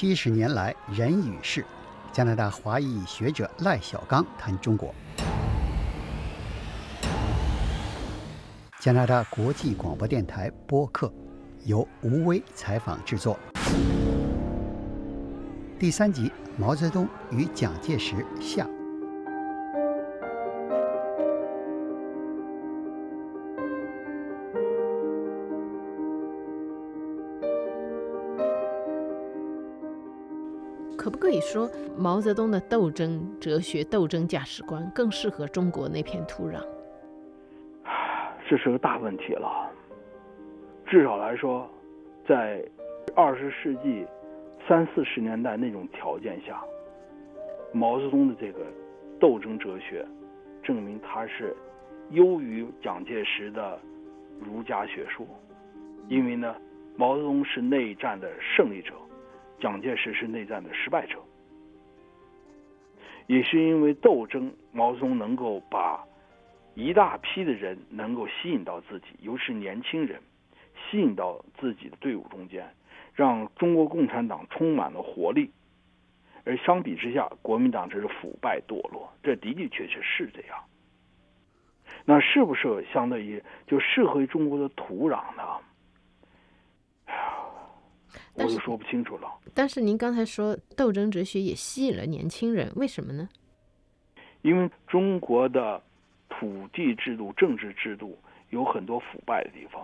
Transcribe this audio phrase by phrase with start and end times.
[0.00, 1.66] 七十年来人与事，
[2.12, 4.94] 加拿大华裔学者赖小刚谈中国。
[8.78, 11.12] 加拿大国际广播电台播客
[11.64, 13.36] 由吴威采访制作。
[15.80, 18.64] 第三集：毛泽东与蒋介石下。
[31.08, 36.62] 可不可以说，毛泽东的斗争哲学、斗争价值观更适合中国那片土壤？
[38.46, 39.70] 这是个大问题了。
[40.86, 41.66] 至少来说，
[42.28, 42.62] 在
[43.16, 44.06] 二十世纪
[44.68, 46.62] 三四十年代那种条件下，
[47.72, 48.66] 毛泽东的这个
[49.18, 50.04] 斗争哲学，
[50.62, 51.56] 证明他是
[52.10, 53.78] 优于蒋介石的
[54.38, 55.24] 儒家学说。
[56.08, 56.54] 因为呢，
[56.96, 58.92] 毛泽东是内战的胜利者，
[59.58, 61.18] 蒋介石是内战的失败者。
[63.26, 66.04] 也是因为斗争，毛泽东能够把。
[66.74, 70.22] 一大批的人能够吸引到自己，尤其是年轻人，
[70.76, 72.72] 吸引到自己的队伍中间，
[73.12, 75.50] 让中国共产党充满了活力。
[76.44, 80.56] 而相比之下，国民党这是腐败堕落，这的的确确是这样。
[82.04, 85.42] 那是不是相当于就适合于中国的土壤呢？
[88.38, 89.28] 我就说不清楚了。
[89.52, 93.28] 但是您刚才说斗争哲学也吸引了年轻人，为什么呢？
[94.42, 95.82] 因为中国的。
[96.30, 98.16] 土地制度、政治制度
[98.50, 99.82] 有很多腐败的地方，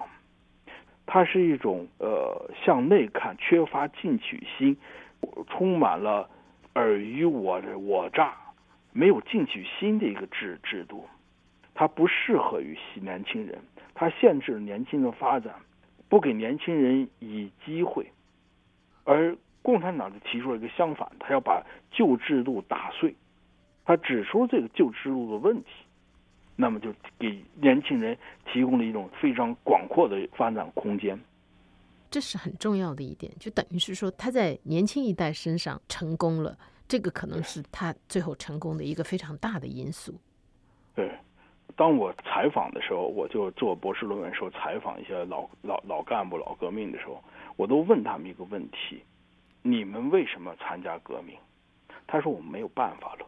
[1.04, 4.76] 它是一种呃向内看、缺乏进取心、
[5.48, 6.30] 充满了
[6.74, 8.36] 尔虞我我诈、
[8.92, 11.04] 没有进取心的一个制制度。
[11.74, 13.58] 它不适合于年轻人，
[13.92, 15.56] 它限制了年轻人发展，
[16.08, 18.06] 不给年轻人以机会。
[19.04, 23.14] 而共产党就提出了一个相反，他要把旧制度打碎，
[23.84, 25.70] 他指出这个旧制度的问题。
[26.56, 28.16] 那么就给年轻人
[28.52, 31.18] 提供了一种非常广阔的发展空间，
[32.08, 33.32] 这是很重要的一点。
[33.40, 36.56] 就等于是说他在年轻一代身上成功了，
[36.86, 40.14] 这个可能是他最后成功的一个非常大的因素。
[40.94, 41.10] 对，
[41.74, 47.20] 当我采访的时候，我就做博士论文时候采访一些老老老干部、老革命的时候，
[47.56, 49.02] 我都问他们一个问题：
[49.62, 51.36] 你们为什么参加革命？
[52.06, 53.26] 他说我们没有办法了。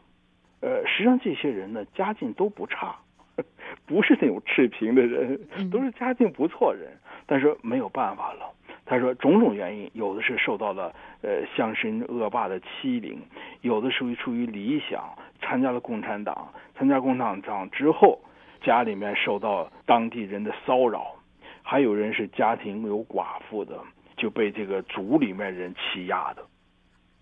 [0.61, 2.97] 呃，实际上这些人呢，家境都不差。
[3.85, 5.39] 不是那种赤贫的人，
[5.71, 6.91] 都是家境不错人，
[7.27, 8.51] 但是没有办法了。
[8.87, 13.21] 他说种种原因，有的是受到了呃乡绅恶霸的欺凌，
[13.61, 15.05] 有的属于出于理想
[15.41, 18.19] 参加了共产党，参加共产党之后，
[18.63, 21.15] 家里面受到当地人的骚扰，
[21.63, 23.79] 还有人是家庭有寡妇的，
[24.16, 26.43] 就被这个族里面人欺压的。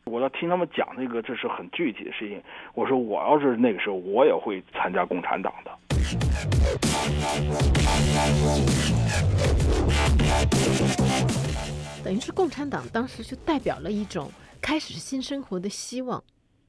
[0.05, 2.43] 我要听他们讲那个，这是很具体的事情。
[2.75, 5.71] 我说我要是那个时候，我也会参加共产党的。
[12.05, 14.31] 等于是共产党当时就代表了一种
[14.61, 16.23] 开始新生活的希望。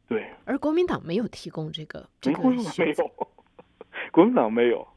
[0.07, 0.25] 对。
[0.45, 2.55] 而国民党没有提供这个这个没
[2.97, 3.11] 有，
[4.13, 4.87] 国民党没有。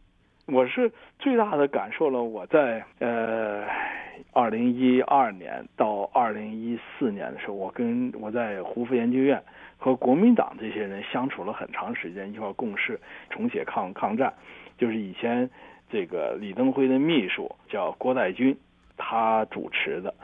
[0.47, 3.67] 我是最大的感受了，我在呃。
[4.33, 9.43] 二零一二年到二零一四年的时候，我跟我在胡佛研究院
[9.77, 14.33] 和国民党这些人相处了很长时间，一块共事重写抗抗战。
[14.77, 15.49] 就是以前
[15.91, 18.57] 这个李登辉的秘书叫郭代军，
[18.97, 20.15] 他主持的。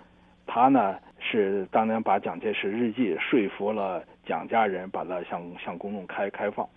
[0.47, 6.69] 他呢是当年把蒋介石日记说服了蒋家人，把它向向公众开开放。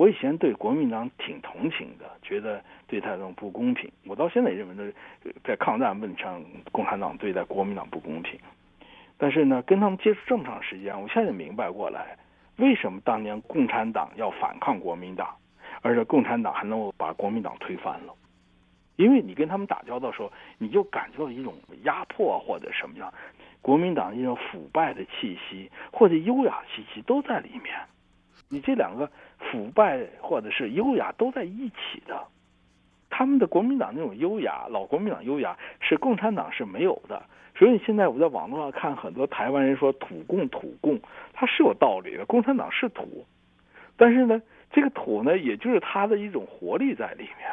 [0.00, 3.92] 我以前对国民党挺同情的，觉得对他这种不公平。
[4.06, 4.74] 我到现在也认为，
[5.22, 8.40] 在在抗战问题上，共产党对待国民党不公平。
[9.18, 12.16] 但是呢，跟他们接触这么长时间，我现在明白过来，
[12.56, 15.36] 为什么当年共产党要反抗国民党，
[15.82, 18.14] 而且共产党还能够把国民党推翻了？
[18.96, 23.12] 因为你跟他们打交道的时候，你就感觉到一种压迫或者什么样，
[23.60, 27.74] 国民党一种腐败的气息或者优雅气息都在里面。
[28.52, 29.08] 你这两个
[29.38, 32.26] 腐败或者是优雅都在一起的，
[33.08, 37.22] 他们的国民党那种优雅，老国民党优雅是共产党是没有的。
[37.56, 40.98] 所以现在我在网络上看很多台湾人说土共土共，
[41.32, 42.24] 它是有道理的。
[42.26, 43.24] 共产党是土，
[43.96, 44.42] 但是呢，
[44.72, 47.50] 这个土呢，也就是它的一种活力在里面。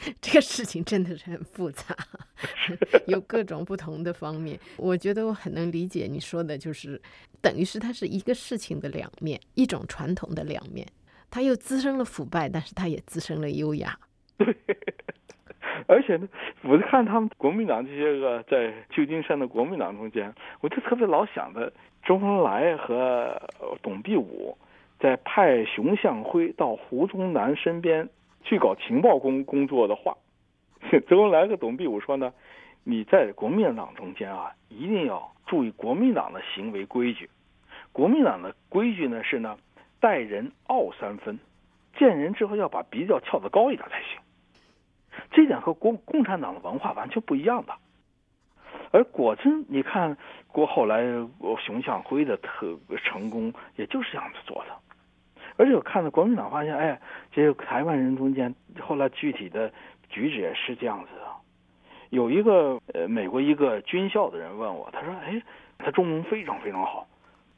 [0.20, 1.94] 这个事情真的是很复杂，
[3.06, 4.58] 有各种不同的方面。
[4.76, 7.00] 我觉得我很能理解你说的，就是
[7.40, 10.86] 等于是它是一个事情的两面，一种传统的两面。
[11.30, 13.96] 它又滋生了腐败，但是它也滋生了优雅。
[14.38, 14.56] 对
[15.86, 16.28] 而且呢，
[16.62, 21.72] 我就看他们国民党这些个在旧金山的国民党中间，我就特别老想着
[22.04, 23.40] 周恩来和
[23.82, 24.56] 董必武
[24.98, 28.08] 在派熊向晖到胡宗南身边
[28.42, 30.16] 去搞情报工工作的话，
[31.08, 32.32] 周恩来和董必武说呢，
[32.84, 37.28] 你在国民党中间啊，一定要注意国民党的行为规矩。
[37.92, 39.58] 国民党的规矩呢是呢，
[40.00, 41.38] 待人傲三分，
[41.98, 44.20] 见人之后要把鼻子翘得高一点才行。
[45.32, 47.74] 这点和共共产党的文化完全不一样的。
[48.92, 50.16] 而果真，你看
[50.48, 51.02] 过后来
[51.64, 54.89] 熊向晖的特成功，也就是这样子做的。
[55.60, 56.98] 而且我看到国民党发现，哎，
[57.30, 59.70] 这个台湾人中间后来具体的
[60.08, 61.26] 举止也是这样子的。
[62.08, 65.42] 有一个呃美国一个军校的人问我，他说：“哎，
[65.76, 67.06] 他中文非常非常好。”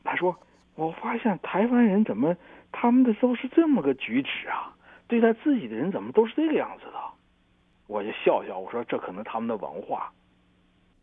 [0.03, 0.37] 他说
[0.75, 2.37] ：“我发现台湾人怎么
[2.73, 4.75] 他们的都是这么个举止啊？
[5.07, 6.95] 对待自己的人怎么都是这个样子的？”
[7.87, 10.13] 我就笑笑，我说：“这可能他们的文化。”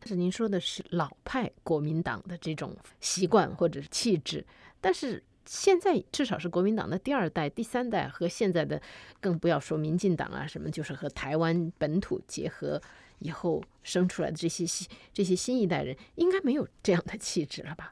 [0.01, 4.45] 但是您说的是老派国民党的这种习惯或者是气质，
[4.81, 8.79] 但是现在至少是国民党的第二代、第三代和现在的，
[9.19, 12.79] 更不要说民进党啊什么，就是和台湾本土结合
[13.17, 17.91] 以后生出来的这些新这些新一代人，应该没有这样的气质了吧？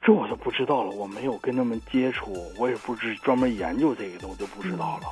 [0.00, 5.04] 这我就不知道了，我没有跟他们接触，我也不是专门研究这个的，我就不知道了。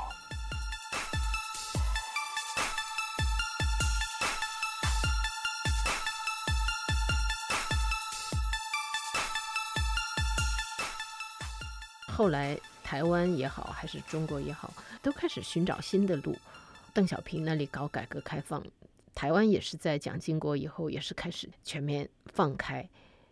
[12.14, 14.70] 后来台湾也好，还是中国也好，
[15.02, 16.36] 都开始寻找新的路。
[16.92, 18.62] 邓小平那里搞改革开放，
[19.14, 22.86] 台湾也是在蒋经国以后，也是开始全面放开。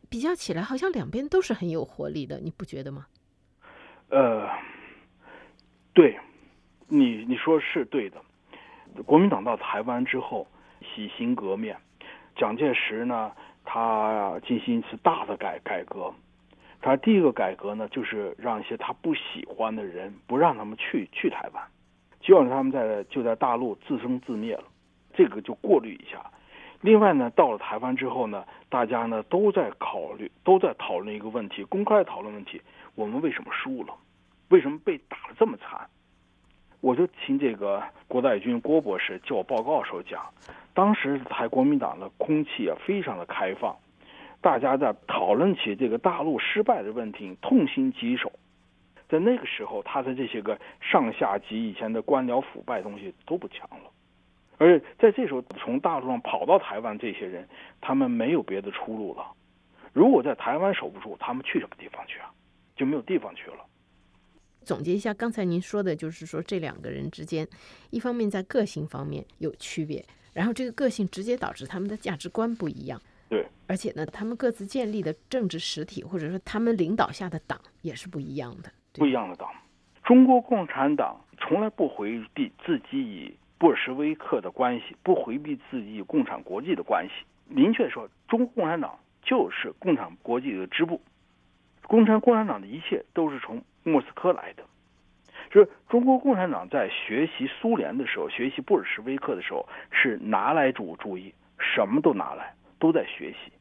[0.08, 3.06] 比较起来，好像两边都是很有活力的，你不觉得吗？
[4.08, 4.48] 呃，
[5.92, 6.18] 对，
[6.88, 8.16] 你你说是对的。
[9.04, 10.48] 国民党到台湾之后，
[10.80, 11.76] 洗心革面，
[12.34, 13.30] 蒋介石呢，
[13.62, 16.12] 他进行一次大的改改革。
[16.80, 21.62] 他第一个改革呢，就是让一些他不喜欢的人不让他们去去台湾，
[22.20, 24.64] 就让他们在就在大陆自生自灭了，
[25.12, 26.24] 这个就过滤一下。
[26.80, 32.62] 另外呢，到了台湾之后呢，大家呢都在考虑，都在讨论一个问题，公开讨论问题：
[32.94, 33.94] 我们为什么输了？
[34.48, 35.86] 为什么被打得这么惨？
[36.80, 40.24] 我就听这个郭代军郭博士叫我报告的时候讲，
[40.72, 43.76] 当时台国民党的空气啊非常的开放。
[44.40, 48.32] 大家在讨论起这个大陆失败的问题，痛心疾首。
[49.08, 53.90] 在那个时候，他的这些个上下级以前的官僚腐败东西都不强了。
[54.56, 57.48] 而且在这时候，从大陆上跑到台湾这些人，
[57.80, 59.26] 他们没有别的出路了。
[59.92, 62.30] 如果在台湾守不住，他们去什么地方去啊？
[62.76, 63.66] 就没有地方去了。
[64.62, 67.48] 总结一下，刚才您说的就是说，这两个人之间，
[67.90, 73.00] 一方面在个性方面有区别，然后这个个性直接导致他们的价值观不一样。
[73.30, 78.72] 对，而且呢，他们各自建立的政治实体，或者说他们领导下的党也是不一样的。
[78.94, 79.48] 不一样的党，
[80.02, 87.12] 中国共产党从来不回避自己与布尔什维克的关系，不回避自己与共产国际的关系。
[87.46, 91.00] 明确说，中国共产党就是共产国际的支部，
[91.82, 94.64] 共产共产党的一切都是从莫斯科来的。
[95.52, 102.52] 就是中国共产党在学习苏联的时候，学习布尔什维克的时候，是拿来主主义，什么都拿来。
[102.80, 103.52] 都在学习，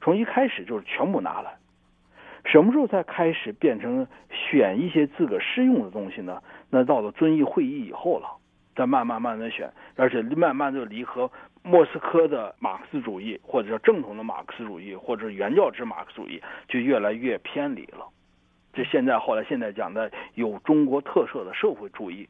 [0.00, 1.56] 从一开始就是全部拿来。
[2.44, 6.40] 什么时候才开始变成选一些自个适用的东西呢？
[6.70, 8.28] 那到了遵义会议以后了，
[8.76, 11.30] 再慢慢慢慢选，而且慢慢就离和
[11.62, 18.06] 莫斯科的马克思主义，或者说正统的马克思主义，或者原教旨马克思主义，就越来越偏离了。
[18.72, 22.28] 这现在后来现在讲的有中国特色的社会主义。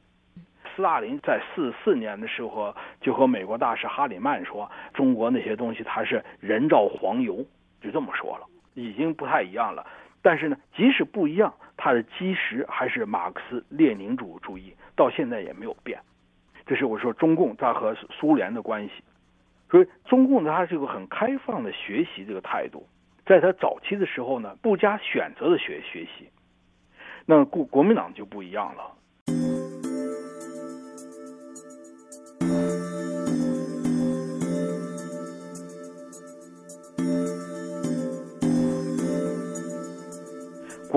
[0.78, 7.44] 斯大林在四四年的时候就和美国大使哈里曼说：“中国那些东西它是人造黄油。”
[7.82, 9.84] 就这么说了，已经不太一样了。
[10.22, 15.98] 但是呢，即使不一样，它的基石还是马克思列宁主主义，到现在也没有变。
[16.64, 18.92] 这是我说中共它和苏联的关系。
[19.68, 22.86] 所以中共它是一个很开放的学习这个态度，
[23.26, 26.28] 在它早期的时候呢，不加选择的学学习。
[27.26, 28.92] 那国国民党就不一样了。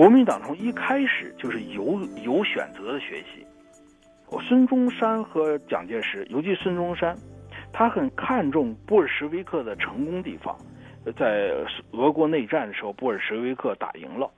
[0.02, 3.46] 国民党从一开始就是有有选择的学习。
[4.32, 7.16] 我孙中山和蒋介石，尤其孙中山，
[7.72, 10.58] 他很看重布尔什维克的成功地方。
[11.16, 11.54] 在
[11.92, 14.28] 俄国内战的时候，布尔什维克打赢了，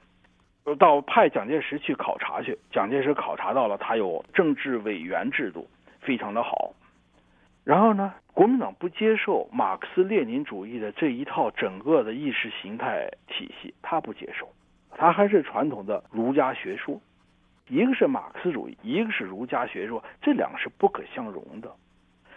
[0.78, 2.58] 到派蒋介石去考察去。
[2.70, 5.66] 蒋介石考察到了，他有政治委员制度，
[5.98, 6.74] 非常的好。
[7.64, 14.46] 然后呢，国民党不接受马克思列宁主义的这一套整个的意识形态体系，他不接受，
[14.96, 17.00] 它还是传统的儒家学说。
[17.68, 21.72] 一个是马克思主义，一个是儒家学说，这两个是不可相容的。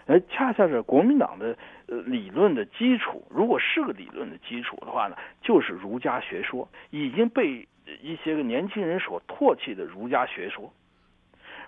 [0.06, 7.68] 而恰恰是国民党的呃理论的基础，如果是个理论的基础的话呢，就是儒家学说，已经被
[8.02, 10.72] 一些个年轻人所唾弃的儒家学说。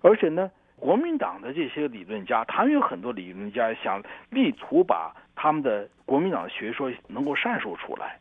[0.02, 8.18] 而且呢，国民党的这些理论家，他们有很多理论家想力图把他们的国民党的学说能够阐述出来，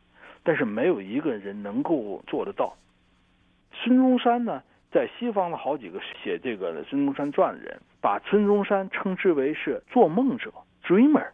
[0.49, 2.73] 但是没有一个人能够做得到。
[3.71, 4.63] 孙中山呢？
[4.91, 10.51] 在西方的好几个写这个孙中山传的人，把孙中山称之为是做梦者
[10.83, 11.27] （dreamer），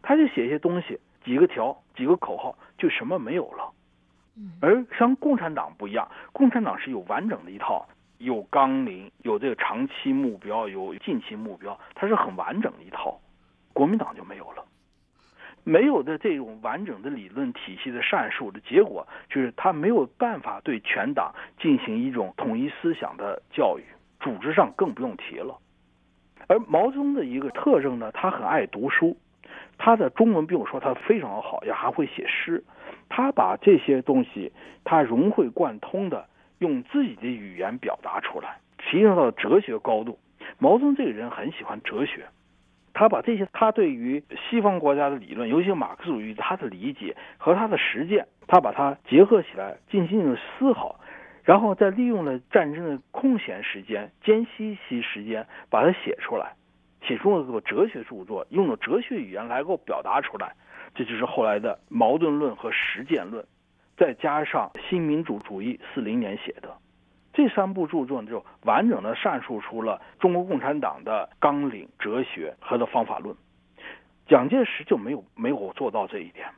[0.00, 3.70] 他就写一些东西，几个条、几个口号，就什么没有了。
[4.62, 7.86] 而像共产党不一样，共产党是有完整的一套，
[8.16, 13.20] 有纲领，有这个长期目标，有近期目标，它是很完整的一套。
[13.74, 14.64] 国民党就没有了。
[15.68, 23.84] 没有的这种完整的理论体系的阐述的结果，就是他没有办法对全党进行一种统一思想的教育，
[24.18, 25.58] 组织上更不用提了。
[26.46, 29.18] 而毛泽东的一个特征呢，他很爱读书，
[29.76, 32.64] 他的中文不用说，他非常好，也还会写诗。
[33.10, 34.50] 他把这些东西，
[34.84, 36.26] 他融会贯通的
[36.60, 40.18] 用自己的语言表达出来，提升到哲学高度。
[40.58, 42.26] 毛泽东这个人很喜欢哲学。
[42.98, 50.98] 他把这些他对于西方国家的理论，尤其马克思主义他的理解和他的实践，他把它结合起来进行了思考，
[51.44, 56.56] 然后再利用了战争的空闲时间、间隙期时间，把它写出来，
[57.06, 60.52] 写出了个哲学著作，用了哲学语言来够表达出来，
[60.92, 63.46] 这就是后来的矛盾论和实践论，
[63.96, 66.76] 再加上新民主主义四零年写的。
[67.38, 73.32] 这三部著作就完整的阐述出了中国共产党的纲领、哲学和的方法论。
[74.26, 76.48] 蒋介石就没有没有做到这一点。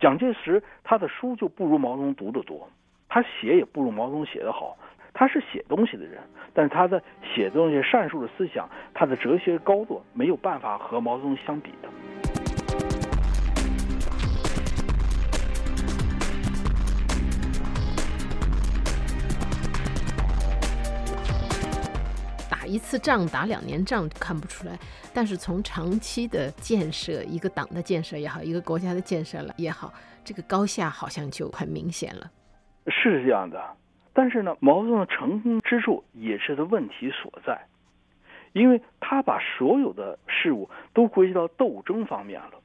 [0.00, 2.66] 蒋介石他的书就不如毛泽东读得多，
[3.10, 4.78] 他写也不如毛泽东写得好。
[5.12, 6.22] 他是写东西的人，
[6.54, 11.90] 但是他的写东西阐述的思想，他的哲学高度没有办法和毛泽东相比的。
[22.66, 24.78] 一次仗打两年仗看不出来，
[25.14, 29.92] 但是从长期的建设，一个党的建设也好，一个国家的建设了也好，
[30.24, 32.30] 这个高下好像就很明显了。
[32.88, 33.62] 是这样的，
[34.12, 37.66] 但是呢，毛泽东的成功之处也是他问题所在，
[38.52, 42.60] 因为他把所有的事物都归结到斗争方面了。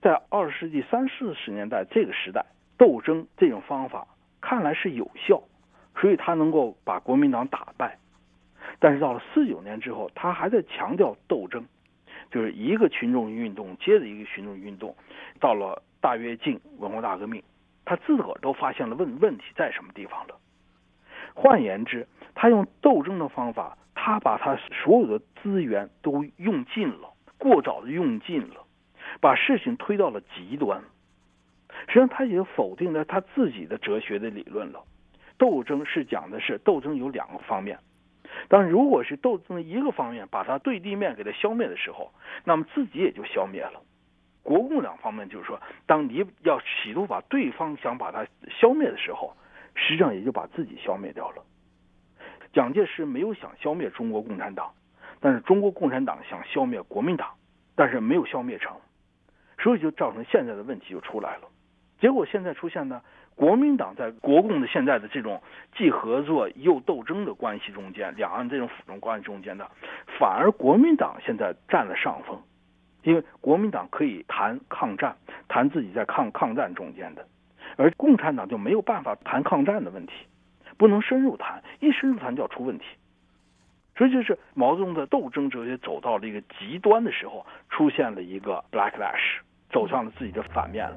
[0.00, 2.44] 在二十世纪三四十年代这个时代，
[2.76, 4.06] 斗争这种方法
[4.40, 5.40] 看来是有效，
[6.00, 7.96] 所以他能够把国民党打败。
[8.78, 11.64] 但是到了四九年之后，他还在强调斗争，
[12.30, 14.94] 就是一个群众运动接着一个群众运动，
[15.40, 17.42] 到了大跃进、文化大革命，
[17.84, 20.36] 他自个儿都发现了问问题在什么地方了。
[21.34, 28.64] 换言之，他用斗争的方法，他把他所有的资源都用尽了，过早的用尽了，
[29.20, 30.82] 把事情推到了极端。
[31.88, 34.84] 实际上，他已经否定了他自己的哲学的理论了。
[35.38, 37.78] 斗争是讲的是斗争有两个方面。
[38.48, 42.12] 但如果是斗争一个方面把它对立面给它消灭的时候，
[42.44, 43.80] 那么自己也就消灭了。
[44.42, 49.36] 国共两方面就是说，当你要企图把对方想把它消灭的时候，
[49.74, 51.42] 实际上也就把自己消灭掉了。
[52.52, 54.72] 蒋介石没有想消灭中国共产党，
[55.20, 57.30] 但是中国共产党想消灭国民党，
[57.74, 58.76] 但是没有消灭成，
[59.58, 61.48] 所以就造成现在的问题就出来了。
[62.00, 63.00] 结果现在出现呢？
[63.42, 65.42] 国民党在国共的现在的这种
[65.76, 69.68] 既合作又斗争的关系中间，两岸这种辅助关系中间的，
[70.16, 72.40] 反而国民党现在占了上风，
[73.02, 75.16] 因为国民党可以谈抗战，
[75.48, 77.26] 谈自己在抗抗战中间的，
[77.76, 80.12] 而共产党就没有办法谈抗战的问题，
[80.78, 82.84] 不能深入谈，一深入谈就要出问题，
[83.96, 90.96] 所以就是毛泽东的斗争哲学走到了一个极端的时候，出现了一个 blacklash，走向了自己的反面了。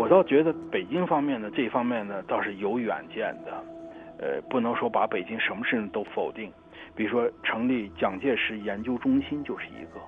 [0.00, 3.62] 我倒觉得北京方面呢，这方面呢倒是有远见的，
[4.18, 6.50] 呃，不能说把北京什么事情都否定。
[6.96, 10.00] 比如说成立蒋介石研究中心就是一个，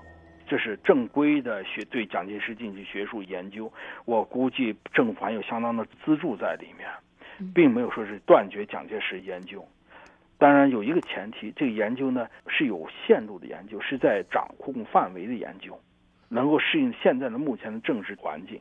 [0.46, 3.70] 这是正规的学对蒋介石进行学术研究。
[4.06, 6.88] 我估计政府还有相当的资助在里面，
[7.52, 9.62] 并没有说是断绝蒋介石研究。
[10.38, 15.78] 当然有一个前提，这个研究呢是有限度的研究，是在掌控范围的研究，
[16.30, 18.58] 能够适应现在的目前的政治环境。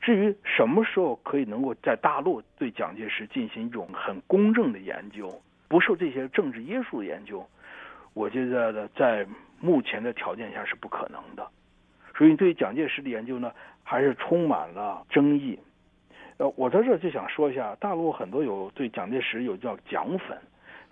[0.00, 5.30] 至于什么时候可以能够在大陆对蒋介石进行一种很公正的研究，
[5.68, 7.46] 不受这些政治约束的研究，
[8.14, 9.26] 我觉得呢，在
[9.60, 11.46] 目前的条件下是不可能的。
[12.16, 13.52] 所以对蒋介石的研究呢，
[13.82, 15.58] 还是充满了争议。
[16.38, 20.38] 呃，我在这就想说一下，大陆很多有对蒋介石有叫蒋粉，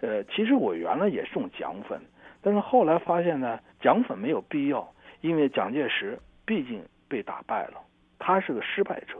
[0.00, 1.98] 呃，其实我原来也是种蒋粉，
[2.42, 4.86] 但是后来发现呢，蒋粉没有必要，
[5.22, 7.80] 因为蒋介石毕竟被打败了。
[8.18, 9.14] 他是个失败者，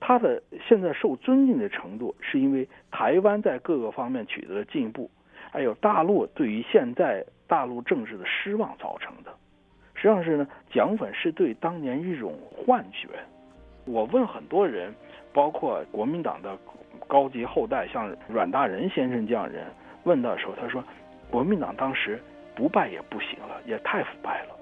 [0.00, 5.10] 他的现在受尊敬的程度，是因为台湾在各个方面取得了进步，
[5.50, 9.32] 还有大陆对于现在大陆政治的失望造成的。
[9.94, 13.08] 实际上是呢，蒋粉是对当年一种幻觉。
[13.84, 14.94] 我问很多人，
[15.32, 16.56] 包括国民党的
[17.08, 19.66] 高级后代，像阮大仁先生这样人，
[20.04, 20.84] 问到的时候，他说，
[21.30, 22.22] 国民党当时
[22.54, 24.57] 不败也不行了，也太腐败了。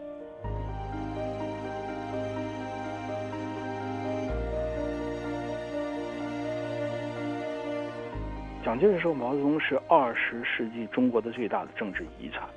[8.67, 12.49] 蒋介石说：“毛泽东是二十世纪中国的最大的政治遗产，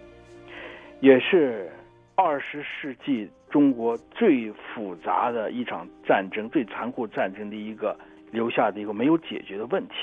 [1.01, 1.69] 也是
[2.15, 7.95] 二十世纪中国最复杂的一场战争、最残酷战争的一个
[8.31, 9.93] 留下的一个没有解决的问题。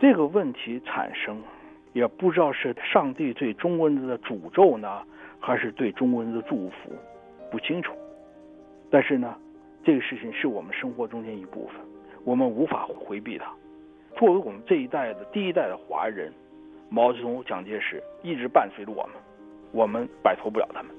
[0.00, 1.38] 这个问题产生，
[1.92, 5.02] 也不知道是上帝对中国人的诅咒呢，
[5.38, 6.96] 还是对中国人的祝福，
[7.50, 7.92] 不清楚。
[8.90, 9.36] 但是呢，
[9.84, 11.76] 这个事情是我们生活中间一部分，
[12.24, 13.52] 我们无法回避它。”
[14.18, 16.32] 作为我们这一代的第一代的华人，
[16.90, 19.12] 毛泽东、蒋介石一直伴随着我们，
[19.70, 20.92] 我们摆脱不了他们。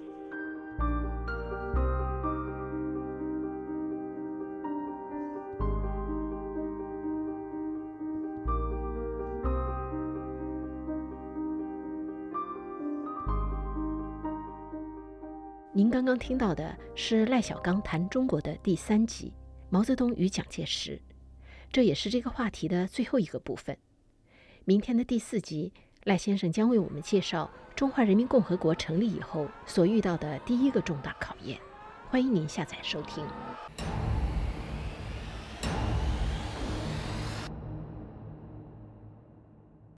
[15.73, 19.27] 您刚刚听到的是赖小刚谈中国的第三集
[19.69, 20.95] 《毛泽东与蒋介石》。
[21.71, 23.77] 这也是这个话题的最后一个部分。
[24.65, 25.71] 明天的第四集，
[26.03, 31.59] 赖先生将为我们介绍中华人民共和国成立以后所遇到的第一个重大考验。
[32.09, 33.23] 欢迎您下载收听。